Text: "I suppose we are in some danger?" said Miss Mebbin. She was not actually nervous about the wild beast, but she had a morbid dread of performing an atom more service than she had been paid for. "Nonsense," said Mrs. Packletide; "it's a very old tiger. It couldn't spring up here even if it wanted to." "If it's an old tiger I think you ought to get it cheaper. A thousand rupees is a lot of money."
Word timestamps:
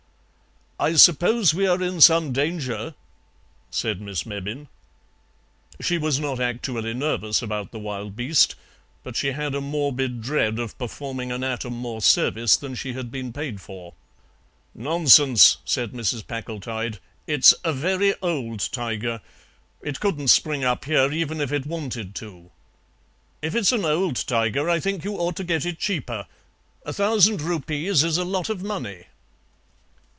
"I 0.83 0.95
suppose 0.95 1.53
we 1.53 1.67
are 1.67 1.79
in 1.79 2.01
some 2.01 2.33
danger?" 2.33 2.95
said 3.69 4.01
Miss 4.01 4.25
Mebbin. 4.25 4.67
She 5.79 5.99
was 5.99 6.19
not 6.19 6.39
actually 6.39 6.95
nervous 6.95 7.43
about 7.43 7.69
the 7.71 7.77
wild 7.77 8.15
beast, 8.15 8.55
but 9.03 9.15
she 9.15 9.33
had 9.33 9.53
a 9.53 9.61
morbid 9.61 10.21
dread 10.23 10.57
of 10.57 10.75
performing 10.79 11.31
an 11.31 11.43
atom 11.43 11.73
more 11.73 12.01
service 12.01 12.57
than 12.57 12.73
she 12.73 12.93
had 12.93 13.11
been 13.11 13.31
paid 13.31 13.61
for. 13.61 13.93
"Nonsense," 14.73 15.57
said 15.65 15.91
Mrs. 15.91 16.25
Packletide; 16.25 16.97
"it's 17.27 17.53
a 17.63 17.71
very 17.73 18.15
old 18.19 18.67
tiger. 18.71 19.21
It 19.83 19.99
couldn't 19.99 20.29
spring 20.29 20.63
up 20.63 20.85
here 20.85 21.11
even 21.11 21.41
if 21.41 21.51
it 21.51 21.67
wanted 21.67 22.15
to." 22.15 22.49
"If 23.39 23.53
it's 23.53 23.71
an 23.71 23.85
old 23.85 24.15
tiger 24.25 24.67
I 24.67 24.79
think 24.79 25.03
you 25.03 25.13
ought 25.17 25.35
to 25.35 25.43
get 25.43 25.63
it 25.63 25.77
cheaper. 25.77 26.25
A 26.87 26.91
thousand 26.91 27.39
rupees 27.39 28.03
is 28.03 28.17
a 28.17 28.25
lot 28.25 28.49
of 28.49 28.63
money." 28.63 29.05